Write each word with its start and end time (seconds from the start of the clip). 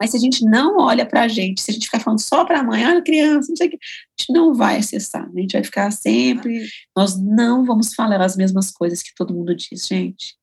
Mas 0.00 0.10
se 0.10 0.16
a 0.16 0.20
gente 0.20 0.44
não 0.44 0.78
olha 0.78 1.04
para 1.04 1.22
a 1.22 1.28
gente, 1.28 1.60
se 1.60 1.70
a 1.70 1.74
gente 1.74 1.86
ficar 1.86 2.00
falando 2.00 2.20
só 2.20 2.44
para 2.44 2.60
a 2.60 2.62
mãe, 2.62 2.86
olha 2.86 3.02
criança, 3.02 3.48
não 3.48 3.56
sei 3.56 3.66
o 3.66 3.70
que, 3.70 3.76
a 3.76 4.22
gente 4.22 4.32
não 4.32 4.54
vai 4.54 4.76
acessar, 4.76 5.26
né? 5.32 5.38
a 5.38 5.40
gente 5.40 5.52
vai 5.52 5.64
ficar 5.64 5.90
sempre. 5.90 6.66
Nós 6.96 7.20
não 7.20 7.64
vamos 7.64 7.94
falar 7.94 8.20
as 8.20 8.36
mesmas 8.36 8.70
coisas 8.70 9.02
que 9.02 9.14
todo 9.16 9.34
mundo 9.34 9.54
diz, 9.54 9.86
gente. 9.86 10.36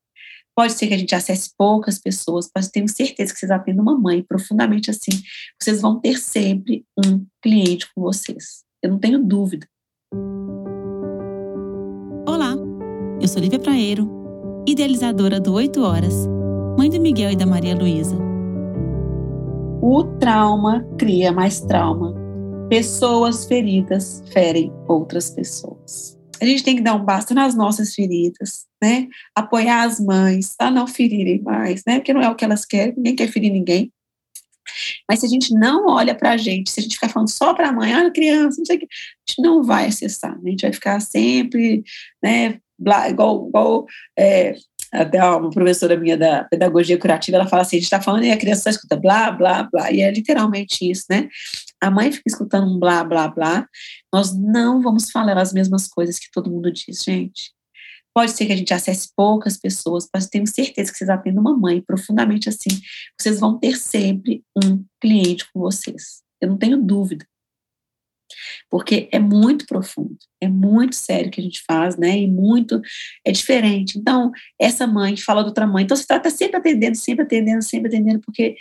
Pode 0.54 0.72
ser 0.72 0.86
que 0.86 0.94
a 0.94 0.98
gente 0.98 1.14
acesse 1.14 1.50
poucas 1.56 1.98
pessoas, 1.98 2.50
mas 2.54 2.68
tenho 2.68 2.88
certeza 2.88 3.32
que 3.32 3.38
vocês 3.38 3.50
atendam 3.50 3.82
uma 3.82 3.98
mãe 3.98 4.22
profundamente 4.22 4.90
assim. 4.90 5.10
Vocês 5.60 5.82
vão 5.82 6.00
ter 6.00 6.18
sempre 6.18 6.84
um 6.96 7.26
cliente 7.42 7.86
com 7.94 8.00
vocês. 8.00 8.64
Eu 8.82 8.90
não 8.90 8.98
tenho 8.98 9.22
dúvida. 9.22 9.66
Olá, 12.26 12.54
eu 13.20 13.28
sou 13.28 13.42
Lívia 13.42 13.58
Praeiro, 13.58 14.08
idealizadora 14.66 15.38
do 15.38 15.52
8 15.52 15.82
Horas, 15.82 16.26
mãe 16.78 16.88
do 16.88 17.00
Miguel 17.00 17.32
e 17.32 17.36
da 17.36 17.44
Maria 17.44 17.76
Luísa. 17.76 18.25
O 19.88 20.02
trauma 20.18 20.84
cria 20.98 21.30
mais 21.30 21.60
trauma. 21.60 22.12
Pessoas 22.68 23.46
feridas 23.46 24.20
ferem 24.32 24.72
outras 24.88 25.30
pessoas. 25.30 26.18
A 26.42 26.44
gente 26.44 26.64
tem 26.64 26.74
que 26.74 26.82
dar 26.82 26.94
um 26.94 27.04
basta 27.04 27.32
nas 27.32 27.54
nossas 27.54 27.94
feridas, 27.94 28.66
né? 28.82 29.06
Apoiar 29.32 29.84
as 29.84 30.00
mães 30.00 30.56
a 30.58 30.72
não 30.72 30.88
ferirem 30.88 31.40
mais, 31.40 31.84
né? 31.86 32.00
Porque 32.00 32.12
não 32.12 32.20
é 32.20 32.28
o 32.28 32.34
que 32.34 32.44
elas 32.44 32.64
querem, 32.64 32.94
ninguém 32.96 33.14
quer 33.14 33.28
ferir 33.28 33.52
ninguém. 33.52 33.92
Mas 35.08 35.20
se 35.20 35.26
a 35.26 35.28
gente 35.28 35.54
não 35.54 35.86
olha 35.86 36.16
para 36.16 36.32
a 36.32 36.36
gente, 36.36 36.68
se 36.68 36.80
a 36.80 36.82
gente 36.82 36.96
ficar 36.96 37.08
falando 37.08 37.30
só 37.30 37.54
para 37.54 37.68
a 37.68 37.72
mãe, 37.72 37.94
olha 37.94 38.10
criança, 38.10 38.58
não 38.58 38.66
sei 38.66 38.78
o 38.78 38.80
que, 38.80 38.86
a 38.86 39.30
gente 39.30 39.40
não 39.40 39.62
vai 39.62 39.86
acessar, 39.86 40.34
né? 40.42 40.48
a 40.48 40.50
gente 40.50 40.62
vai 40.62 40.72
ficar 40.72 41.00
sempre, 41.00 41.84
né, 42.20 42.58
igual, 43.08 43.48
igual 43.48 43.86
é, 44.18 44.56
até 44.92 45.22
uma 45.24 45.50
professora 45.50 45.96
minha 45.96 46.16
da 46.16 46.44
pedagogia 46.44 46.98
curativa, 46.98 47.36
ela 47.36 47.48
fala 47.48 47.62
assim, 47.62 47.76
a 47.76 47.78
gente 47.78 47.84
está 47.84 48.00
falando 48.00 48.24
e 48.24 48.30
a 48.30 48.36
criança 48.36 48.70
escuta 48.70 48.96
blá, 48.96 49.30
blá, 49.30 49.64
blá, 49.64 49.90
e 49.90 50.00
é 50.00 50.10
literalmente 50.10 50.88
isso, 50.90 51.04
né? 51.10 51.28
A 51.80 51.90
mãe 51.90 52.10
fica 52.12 52.24
escutando 52.26 52.66
um 52.66 52.78
blá, 52.78 53.04
blá, 53.04 53.28
blá, 53.28 53.66
nós 54.12 54.36
não 54.36 54.80
vamos 54.80 55.10
falar 55.10 55.38
as 55.38 55.52
mesmas 55.52 55.86
coisas 55.88 56.18
que 56.18 56.30
todo 56.32 56.50
mundo 56.50 56.70
diz, 56.70 57.02
gente. 57.02 57.54
Pode 58.14 58.32
ser 58.32 58.46
que 58.46 58.52
a 58.52 58.56
gente 58.56 58.72
acesse 58.72 59.10
poucas 59.14 59.58
pessoas, 59.58 60.08
mas 60.12 60.26
tenho 60.26 60.46
certeza 60.46 60.90
que 60.90 60.96
vocês 60.96 61.10
atendam 61.10 61.42
uma 61.42 61.54
mãe 61.54 61.82
profundamente 61.82 62.48
assim. 62.48 62.70
Vocês 63.20 63.38
vão 63.38 63.58
ter 63.58 63.76
sempre 63.76 64.42
um 64.56 64.82
cliente 64.98 65.44
com 65.52 65.60
vocês. 65.60 66.22
Eu 66.40 66.48
não 66.48 66.56
tenho 66.56 66.82
dúvida 66.82 67.26
porque 68.76 69.08
é 69.10 69.18
muito 69.18 69.64
profundo, 69.64 70.18
é 70.38 70.46
muito 70.46 70.96
sério 70.96 71.30
que 71.30 71.40
a 71.40 71.42
gente 71.42 71.62
faz, 71.66 71.96
né? 71.96 72.18
E 72.18 72.30
muito 72.30 72.78
é 73.24 73.32
diferente. 73.32 73.98
Então, 73.98 74.30
essa 74.60 74.86
mãe 74.86 75.16
fala 75.16 75.40
de 75.40 75.48
outra 75.48 75.66
mãe, 75.66 75.84
então 75.84 75.96
você 75.96 76.02
está 76.02 76.28
sempre 76.28 76.58
atendendo, 76.58 76.94
sempre 76.94 77.24
atendendo, 77.24 77.62
sempre 77.62 77.88
atendendo, 77.88 78.20
porque 78.20 78.54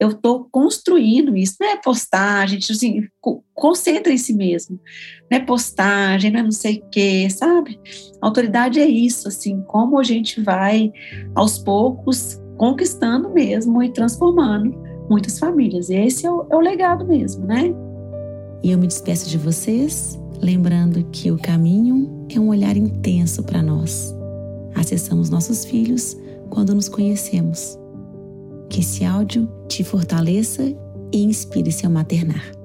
eu 0.00 0.08
estou 0.08 0.48
construindo 0.50 1.36
isso, 1.36 1.54
não 1.60 1.68
é 1.68 1.76
postagem, 1.76 2.58
tipo 2.58 2.72
assim, 2.72 3.06
concentra 3.54 4.12
em 4.12 4.18
si 4.18 4.34
mesmo, 4.34 4.80
não 5.30 5.38
é 5.38 5.40
postagem, 5.40 6.32
não 6.32 6.40
é 6.40 6.42
não 6.42 6.50
sei 6.50 6.78
o 6.78 6.90
quê, 6.90 7.28
sabe? 7.30 7.78
A 8.20 8.26
autoridade 8.26 8.80
é 8.80 8.88
isso, 8.88 9.28
assim, 9.28 9.62
como 9.68 10.00
a 10.00 10.02
gente 10.02 10.40
vai 10.40 10.90
aos 11.32 11.60
poucos 11.60 12.40
conquistando 12.56 13.30
mesmo 13.30 13.80
e 13.84 13.92
transformando 13.92 14.76
muitas 15.08 15.38
famílias. 15.38 15.90
E 15.90 15.94
esse 15.94 16.26
é 16.26 16.30
o, 16.30 16.44
é 16.50 16.56
o 16.56 16.60
legado 16.60 17.06
mesmo, 17.06 17.46
né? 17.46 17.72
E 18.62 18.70
eu 18.70 18.78
me 18.78 18.86
despeço 18.86 19.28
de 19.28 19.38
vocês, 19.38 20.18
lembrando 20.40 21.04
que 21.10 21.30
o 21.30 21.38
caminho 21.38 22.26
é 22.28 22.38
um 22.38 22.48
olhar 22.48 22.76
intenso 22.76 23.42
para 23.42 23.62
nós. 23.62 24.14
Acessamos 24.74 25.30
nossos 25.30 25.64
filhos 25.64 26.16
quando 26.48 26.74
nos 26.74 26.88
conhecemos. 26.88 27.78
Que 28.68 28.80
esse 28.80 29.04
áudio 29.04 29.48
te 29.68 29.82
fortaleça 29.82 30.62
e 31.12 31.22
inspire 31.24 31.72
seu 31.72 31.90
maternar. 31.90 32.59